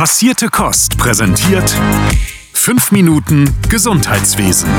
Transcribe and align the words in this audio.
Passierte 0.00 0.48
Kost 0.48 0.96
präsentiert 0.96 1.78
5 2.54 2.90
Minuten 2.90 3.54
Gesundheitswesen. 3.68 4.70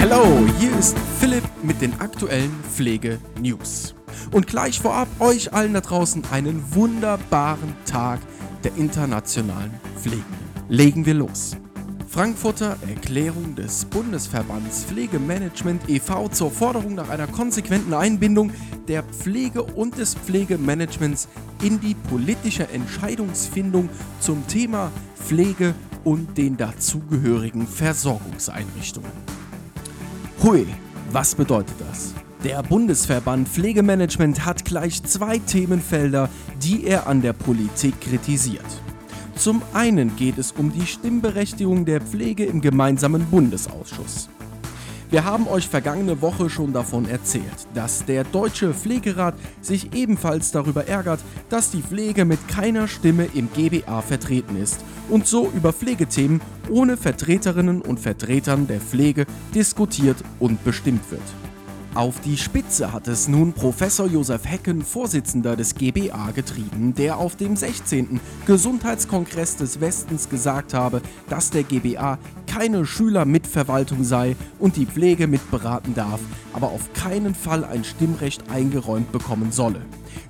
Hallo, 0.00 0.44
hier 0.58 0.76
ist 0.76 0.96
Philipp 1.20 1.44
mit 1.62 1.80
den 1.80 2.00
aktuellen 2.00 2.52
Pflege-News. 2.74 3.94
Und 4.32 4.48
gleich 4.48 4.80
vorab 4.80 5.06
euch 5.20 5.52
allen 5.54 5.74
da 5.74 5.80
draußen 5.80 6.24
einen 6.32 6.74
wunderbaren 6.74 7.76
Tag 7.84 8.18
der 8.64 8.74
internationalen 8.74 9.78
Pflege. 10.02 10.24
Legen 10.68 11.06
wir 11.06 11.14
los. 11.14 11.56
Frankfurter 12.16 12.78
Erklärung 12.88 13.56
des 13.56 13.84
Bundesverbands 13.84 14.84
Pflegemanagement 14.84 15.82
e.V. 15.86 16.28
zur 16.28 16.50
Forderung 16.50 16.94
nach 16.94 17.10
einer 17.10 17.26
konsequenten 17.26 17.92
Einbindung 17.92 18.52
der 18.88 19.02
Pflege 19.02 19.62
und 19.62 19.98
des 19.98 20.14
Pflegemanagements 20.14 21.28
in 21.62 21.78
die 21.78 21.94
politische 21.94 22.70
Entscheidungsfindung 22.70 23.90
zum 24.18 24.46
Thema 24.46 24.90
Pflege 25.14 25.74
und 26.04 26.38
den 26.38 26.56
dazugehörigen 26.56 27.66
Versorgungseinrichtungen. 27.66 29.12
Hui, 30.42 30.66
was 31.12 31.34
bedeutet 31.34 31.76
das? 31.86 32.14
Der 32.44 32.62
Bundesverband 32.62 33.46
Pflegemanagement 33.46 34.46
hat 34.46 34.64
gleich 34.64 35.02
zwei 35.02 35.38
Themenfelder, 35.38 36.30
die 36.62 36.86
er 36.86 37.08
an 37.08 37.20
der 37.20 37.34
Politik 37.34 38.00
kritisiert. 38.00 38.64
Zum 39.36 39.60
einen 39.74 40.16
geht 40.16 40.38
es 40.38 40.52
um 40.52 40.72
die 40.72 40.86
Stimmberechtigung 40.86 41.84
der 41.84 42.00
Pflege 42.00 42.46
im 42.46 42.62
gemeinsamen 42.62 43.26
Bundesausschuss. 43.26 44.30
Wir 45.10 45.24
haben 45.24 45.46
euch 45.46 45.68
vergangene 45.68 46.20
Woche 46.20 46.50
schon 46.50 46.72
davon 46.72 47.06
erzählt, 47.06 47.68
dass 47.74 48.04
der 48.06 48.24
Deutsche 48.24 48.72
Pflegerat 48.72 49.34
sich 49.60 49.94
ebenfalls 49.94 50.50
darüber 50.50 50.88
ärgert, 50.88 51.20
dass 51.48 51.70
die 51.70 51.82
Pflege 51.82 52.24
mit 52.24 52.48
keiner 52.48 52.88
Stimme 52.88 53.28
im 53.34 53.48
GBA 53.52 54.00
vertreten 54.00 54.56
ist 54.56 54.80
und 55.10 55.26
so 55.26 55.52
über 55.54 55.72
Pflegethemen 55.72 56.40
ohne 56.70 56.96
Vertreterinnen 56.96 57.82
und 57.82 58.00
Vertretern 58.00 58.66
der 58.66 58.80
Pflege 58.80 59.26
diskutiert 59.54 60.16
und 60.40 60.64
bestimmt 60.64 61.08
wird. 61.10 61.45
Auf 61.96 62.20
die 62.20 62.36
Spitze 62.36 62.92
hat 62.92 63.08
es 63.08 63.26
nun 63.26 63.54
Professor 63.54 64.06
Josef 64.06 64.44
Hecken, 64.44 64.82
Vorsitzender 64.82 65.56
des 65.56 65.74
GBA, 65.74 66.30
getrieben, 66.32 66.94
der 66.94 67.16
auf 67.16 67.36
dem 67.36 67.56
16. 67.56 68.20
Gesundheitskongress 68.46 69.56
des 69.56 69.80
Westens 69.80 70.28
gesagt 70.28 70.74
habe, 70.74 71.00
dass 71.30 71.48
der 71.48 71.62
GBA 71.62 72.18
keine 72.46 72.84
Schülermitverwaltung 72.84 74.04
sei 74.04 74.36
und 74.58 74.76
die 74.76 74.84
Pflege 74.84 75.26
mitberaten 75.26 75.94
darf, 75.94 76.20
aber 76.52 76.66
auf 76.66 76.92
keinen 76.92 77.34
Fall 77.34 77.64
ein 77.64 77.82
Stimmrecht 77.82 78.50
eingeräumt 78.50 79.10
bekommen 79.10 79.50
solle. 79.50 79.80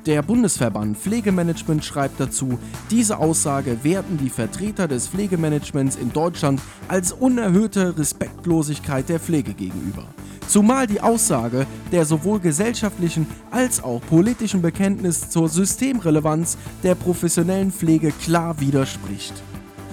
Der 0.06 0.22
Bundesverband 0.22 0.96
Pflegemanagement 0.96 1.84
schreibt 1.84 2.20
dazu, 2.20 2.60
diese 2.92 3.18
Aussage 3.18 3.82
werten 3.82 4.18
die 4.18 4.30
Vertreter 4.30 4.86
des 4.86 5.08
Pflegemanagements 5.08 5.96
in 5.96 6.12
Deutschland 6.12 6.60
als 6.86 7.10
unerhöhte 7.10 7.98
Respektlosigkeit 7.98 9.08
der 9.08 9.18
Pflege 9.18 9.52
gegenüber. 9.52 10.06
Zumal 10.48 10.86
die 10.86 11.00
Aussage 11.00 11.66
der 11.92 12.04
sowohl 12.04 12.40
gesellschaftlichen 12.40 13.26
als 13.50 13.82
auch 13.82 14.00
politischen 14.00 14.62
Bekenntnis 14.62 15.28
zur 15.28 15.48
Systemrelevanz 15.48 16.56
der 16.82 16.94
professionellen 16.94 17.72
Pflege 17.72 18.12
klar 18.12 18.60
widerspricht. 18.60 19.34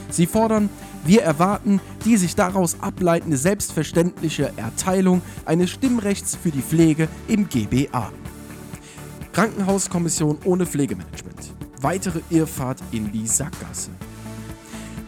Sie 0.09 0.27
fordern, 0.27 0.69
wir 1.05 1.23
erwarten 1.23 1.81
die 2.05 2.17
sich 2.17 2.35
daraus 2.35 2.77
ableitende 2.79 3.35
selbstverständliche 3.35 4.53
Erteilung 4.55 5.21
eines 5.45 5.71
Stimmrechts 5.71 6.37
für 6.41 6.51
die 6.51 6.61
Pflege 6.61 7.07
im 7.27 7.49
GBA. 7.49 8.11
Krankenhauskommission 9.33 10.37
ohne 10.45 10.65
Pflegemanagement. 10.65 11.53
Weitere 11.81 12.21
Irrfahrt 12.29 12.77
in 12.91 13.11
die 13.11 13.27
Sackgasse. 13.27 13.89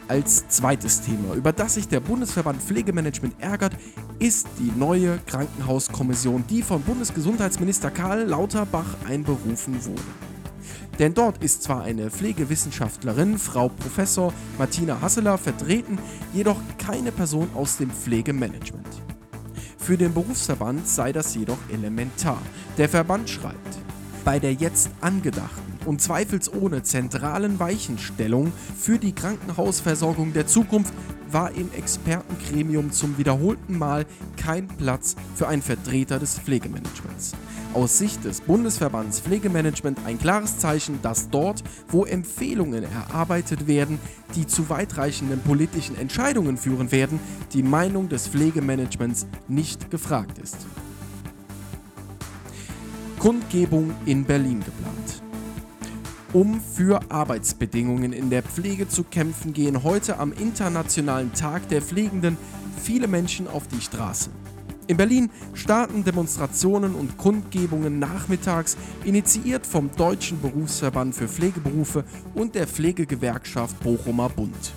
Als 0.07 0.47
zweites 0.49 1.01
Thema, 1.01 1.33
über 1.33 1.51
das 1.51 1.73
sich 1.73 1.87
der 1.87 1.99
Bundesverband 1.99 2.61
Pflegemanagement 2.61 3.33
ärgert, 3.39 3.73
ist 4.19 4.47
die 4.59 4.71
neue 4.77 5.17
Krankenhauskommission, 5.25 6.43
die 6.47 6.61
von 6.61 6.83
Bundesgesundheitsminister 6.83 7.89
Karl 7.89 8.23
Lauterbach 8.25 8.85
einberufen 9.07 9.83
wurde. 9.83 10.03
Denn 10.99 11.15
dort 11.15 11.43
ist 11.43 11.63
zwar 11.63 11.81
eine 11.81 12.11
Pflegewissenschaftlerin, 12.11 13.39
Frau 13.39 13.69
Professor 13.69 14.31
Martina 14.59 15.01
Hasseler, 15.01 15.39
vertreten, 15.39 15.97
jedoch 16.33 16.59
keine 16.77 17.11
Person 17.11 17.49
aus 17.55 17.77
dem 17.77 17.89
Pflegemanagement. 17.89 18.87
Für 19.79 19.97
den 19.97 20.13
Berufsverband 20.13 20.87
sei 20.87 21.13
das 21.13 21.33
jedoch 21.33 21.57
elementar. 21.71 22.41
Der 22.77 22.89
Verband 22.89 23.27
schreibt, 23.27 23.77
bei 24.23 24.39
der 24.39 24.53
jetzt 24.53 24.89
angedachten 25.01 25.74
und 25.85 26.01
zweifelsohne 26.01 26.83
zentralen 26.83 27.59
Weichenstellung 27.59 28.51
für 28.77 28.97
die 28.97 29.13
Krankenhausversorgung 29.13 30.33
der 30.33 30.47
Zukunft 30.47 30.93
war 31.31 31.51
im 31.51 31.71
Expertengremium 31.73 32.91
zum 32.91 33.17
wiederholten 33.17 33.77
Mal 33.77 34.05
kein 34.37 34.67
Platz 34.67 35.15
für 35.35 35.47
einen 35.47 35.61
Vertreter 35.61 36.19
des 36.19 36.39
Pflegemanagements. 36.39 37.33
Aus 37.73 37.97
Sicht 37.97 38.23
des 38.23 38.39
Bundesverbands 38.39 39.19
Pflegemanagement 39.19 39.99
ein 40.05 40.17
klares 40.17 40.59
Zeichen, 40.59 41.01
dass 41.01 41.29
dort, 41.29 41.61
wo 41.89 42.05
Empfehlungen 42.05 42.83
erarbeitet 42.83 43.67
werden, 43.67 43.99
die 44.35 44.47
zu 44.47 44.69
weitreichenden 44.69 45.41
politischen 45.41 45.97
Entscheidungen 45.97 46.57
führen 46.57 46.91
werden, 46.93 47.19
die 47.51 47.63
Meinung 47.63 48.07
des 48.07 48.29
Pflegemanagements 48.29 49.27
nicht 49.49 49.91
gefragt 49.91 50.37
ist. 50.37 50.57
Kundgebung 53.19 53.91
in 54.05 54.23
Berlin 54.23 54.59
geplant. 54.63 54.94
Um 56.35 56.59
für 56.59 56.99
Arbeitsbedingungen 57.09 58.11
in 58.11 58.29
der 58.29 58.43
Pflege 58.43 58.89
zu 58.89 59.05
kämpfen, 59.05 59.53
gehen 59.53 59.83
heute 59.83 60.19
am 60.19 60.33
Internationalen 60.33 61.31
Tag 61.31 61.69
der 61.69 61.81
Pflegenden 61.81 62.35
viele 62.75 63.07
Menschen 63.07 63.47
auf 63.47 63.69
die 63.69 63.79
Straße. 63.79 64.31
In 64.87 64.97
Berlin 64.97 65.29
starten 65.53 66.03
Demonstrationen 66.03 66.93
und 66.93 67.17
Kundgebungen 67.17 67.99
nachmittags, 67.99 68.75
initiiert 69.05 69.65
vom 69.65 69.89
Deutschen 69.95 70.41
Berufsverband 70.41 71.15
für 71.15 71.29
Pflegeberufe 71.29 72.03
und 72.33 72.53
der 72.53 72.67
Pflegegewerkschaft 72.67 73.79
Bochumer 73.79 74.27
Bund. 74.27 74.73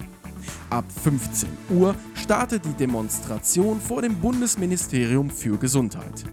Ab 0.71 0.85
15 1.03 1.49
Uhr 1.71 1.97
startet 2.15 2.67
die 2.67 2.75
Demonstration 2.75 3.81
vor 3.81 4.01
dem 4.01 4.15
Bundesministerium 4.15 5.29
für 5.29 5.59
Gesundheit. 5.59 6.25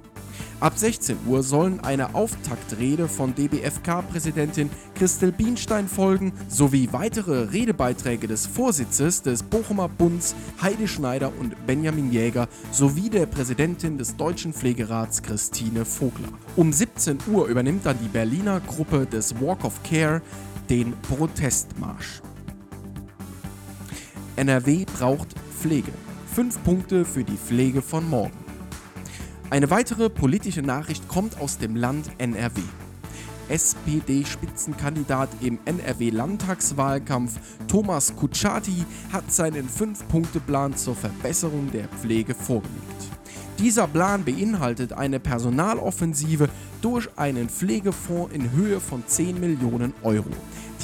Ab 0.62 0.78
16 0.78 1.18
Uhr 1.28 1.44
sollen 1.44 1.82
eine 1.82 2.16
Auftaktrede 2.16 3.10
von 3.10 3.36
DBFK-Präsidentin 3.36 4.70
Christel 4.96 5.34
Bienstein 5.34 5.90
folgen, 5.90 6.32
sowie 6.48 6.88
weitere 6.94 7.52
Redebeiträge 7.52 8.28
des 8.28 8.48
Vorsitzes 8.48 9.22
des 9.22 9.44
Bochumer 9.44 9.90
Bunds 9.90 10.34
Heidi 10.62 10.88
Schneider 10.88 11.32
und 11.38 11.68
Benjamin 11.68 12.10
Jäger 12.10 12.48
sowie 12.72 13.10
der 13.10 13.26
Präsidentin 13.26 13.98
des 13.98 14.16
Deutschen 14.16 14.54
Pflegerats 14.54 15.22
Christine 15.22 15.84
Vogler. 15.84 16.30
Um 16.56 16.72
17 16.72 17.18
Uhr 17.32 17.48
übernimmt 17.48 17.86
dann 17.86 18.00
die 18.02 18.08
Berliner 18.08 18.62
Gruppe 18.62 19.06
des 19.06 19.40
Walk 19.42 19.66
of 19.66 19.84
Care 19.84 20.22
den 20.70 20.94
Protestmarsch. 21.02 22.22
NRW 24.38 24.86
braucht 24.98 25.36
Pflege. 25.60 25.92
Fünf 26.34 26.64
Punkte 26.64 27.04
für 27.04 27.26
die 27.26 27.38
Pflege 27.38 27.82
von 27.82 28.10
morgen. 28.10 28.45
Eine 29.56 29.70
weitere 29.70 30.10
politische 30.10 30.62
Nachricht 30.62 31.08
kommt 31.08 31.40
aus 31.40 31.58
dem 31.58 31.78
Land 31.78 32.10
NRW. 32.18 32.60
SPD-Spitzenkandidat 33.48 35.30
im 35.40 35.60
NRW-Landtagswahlkampf 35.64 37.40
Thomas 37.66 38.14
Kutschaty 38.18 38.84
hat 39.14 39.32
seinen 39.32 39.70
Fünf-Punkte-Plan 39.70 40.76
zur 40.76 40.94
Verbesserung 40.94 41.72
der 41.72 41.88
Pflege 41.88 42.36
vorgelegt. 42.36 42.76
Dieser 43.60 43.88
Plan 43.88 44.24
beinhaltet 44.24 44.94
eine 44.94 45.20
Personaloffensive 45.20 46.50
durch 46.82 47.10
einen 47.16 47.50
Pflegefonds 47.50 48.34
in 48.34 48.52
Höhe 48.52 48.80
von 48.80 49.04
10 49.08 49.40
Millionen 49.40 49.94
Euro 50.04 50.32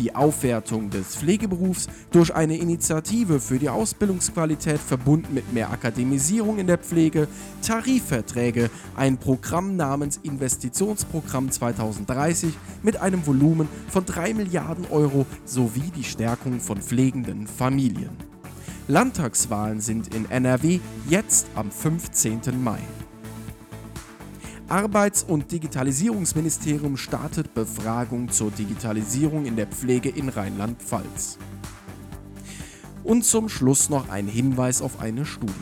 die 0.01 0.15
Aufwertung 0.15 0.89
des 0.89 1.15
Pflegeberufs 1.15 1.87
durch 2.11 2.33
eine 2.33 2.57
Initiative 2.57 3.39
für 3.39 3.59
die 3.59 3.69
Ausbildungsqualität 3.69 4.79
verbunden 4.79 5.33
mit 5.33 5.53
mehr 5.53 5.69
Akademisierung 5.71 6.57
in 6.57 6.67
der 6.67 6.79
Pflege, 6.79 7.27
Tarifverträge, 7.61 8.69
ein 8.95 9.17
Programm 9.17 9.75
namens 9.75 10.19
Investitionsprogramm 10.23 11.51
2030 11.51 12.53
mit 12.81 12.97
einem 12.97 13.25
Volumen 13.25 13.67
von 13.89 14.05
3 14.05 14.33
Milliarden 14.33 14.85
Euro 14.89 15.25
sowie 15.45 15.91
die 15.95 16.03
Stärkung 16.03 16.59
von 16.59 16.81
pflegenden 16.81 17.47
Familien. 17.47 18.30
Landtagswahlen 18.87 19.79
sind 19.79 20.13
in 20.13 20.29
NRW 20.29 20.79
jetzt 21.07 21.47
am 21.55 21.71
15. 21.71 22.41
Mai. 22.61 22.79
Arbeits- 24.67 25.23
und 25.23 25.51
Digitalisierungsministerium 25.51 26.97
startet 26.97 27.53
Befragung 27.53 28.29
zur 28.29 28.51
Digitalisierung 28.51 29.45
in 29.45 29.55
der 29.55 29.67
Pflege 29.67 30.09
in 30.09 30.29
Rheinland-Pfalz. 30.29 31.37
Und 33.03 33.23
zum 33.23 33.49
Schluss 33.49 33.89
noch 33.89 34.09
ein 34.09 34.27
Hinweis 34.27 34.81
auf 34.81 34.99
eine 34.99 35.25
Studie. 35.25 35.53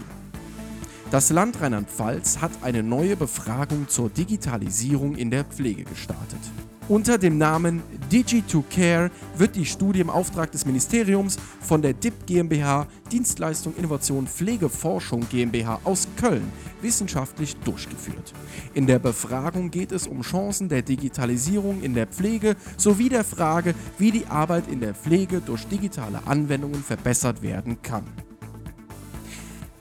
Das 1.11 1.31
Land 1.31 1.59
Rheinland-Pfalz 1.59 2.39
hat 2.39 2.51
eine 2.61 2.83
neue 2.83 3.15
Befragung 3.15 3.87
zur 3.87 4.11
Digitalisierung 4.11 5.15
in 5.15 5.31
der 5.31 5.43
Pflege 5.43 5.83
gestartet. 5.83 6.39
Unter 6.87 7.17
dem 7.17 7.39
Namen 7.39 7.81
Digi2Care 8.11 9.09
wird 9.35 9.55
die 9.55 9.65
Studie 9.65 10.01
im 10.01 10.11
Auftrag 10.11 10.51
des 10.51 10.67
Ministeriums 10.67 11.37
von 11.61 11.81
der 11.81 11.93
DIP 11.93 12.27
GmbH 12.27 12.85
Dienstleistung 13.11 13.75
Innovation 13.75 14.27
Pflegeforschung 14.27 15.27
GmbH 15.29 15.79
aus 15.83 16.07
Köln 16.15 16.51
wissenschaftlich 16.83 17.55
durchgeführt. 17.57 18.33
In 18.75 18.85
der 18.85 18.99
Befragung 18.99 19.71
geht 19.71 19.91
es 19.91 20.05
um 20.05 20.21
Chancen 20.21 20.69
der 20.69 20.83
Digitalisierung 20.83 21.81
in 21.81 21.95
der 21.95 22.05
Pflege 22.05 22.55
sowie 22.77 23.09
der 23.09 23.23
Frage, 23.23 23.73
wie 23.97 24.11
die 24.11 24.27
Arbeit 24.27 24.67
in 24.67 24.79
der 24.79 24.93
Pflege 24.93 25.41
durch 25.41 25.65
digitale 25.65 26.21
Anwendungen 26.27 26.83
verbessert 26.83 27.41
werden 27.41 27.81
kann. 27.81 28.05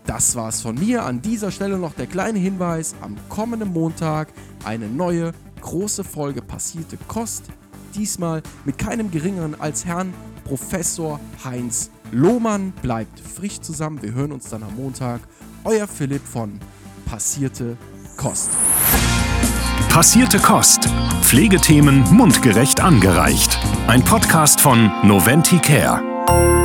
Das 0.08 0.34
war's 0.36 0.62
von 0.62 0.74
mir. 0.74 1.04
An 1.04 1.20
dieser 1.20 1.50
Stelle 1.50 1.78
noch 1.78 1.92
der 1.92 2.06
kleine 2.06 2.38
Hinweis: 2.38 2.94
am 3.02 3.14
kommenden 3.28 3.74
Montag 3.74 4.28
eine 4.64 4.88
neue 4.88 5.32
große 5.60 6.02
Folge 6.02 6.40
passierte 6.40 6.96
Kost. 7.08 7.44
Diesmal 7.94 8.42
mit 8.64 8.78
keinem 8.78 9.10
geringeren 9.10 9.60
als 9.60 9.84
Herrn 9.84 10.14
Professor 10.44 11.20
Heinz 11.44 11.90
Lohmann. 12.10 12.72
Bleibt 12.80 13.20
frisch 13.20 13.60
zusammen. 13.60 14.00
Wir 14.00 14.14
hören 14.14 14.32
uns 14.32 14.48
dann 14.48 14.62
am 14.62 14.74
Montag. 14.76 15.20
Euer 15.64 15.86
Philipp 15.86 16.26
von 16.26 16.58
Passierte 17.04 17.76
Kost. 18.16 18.48
Passierte 19.90 20.38
Kost. 20.38 20.88
Pflegethemen 21.20 22.02
mundgerecht 22.14 22.80
angereicht. 22.80 23.58
Ein 23.88 24.02
Podcast 24.02 24.62
von 24.62 24.90
Noventi 25.04 25.58
Care. 25.58 26.57